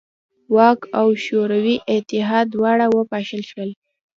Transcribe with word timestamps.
واک 0.55 0.79
او 0.99 1.07
شوروي 1.25 1.75
اتحاد 1.95 2.45
دواړه 2.55 2.85
وپاشل 2.97 3.41
شول. 3.49 3.69